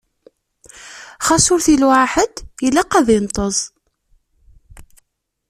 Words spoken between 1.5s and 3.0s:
ur t-iluɛa ḥedd, ilaq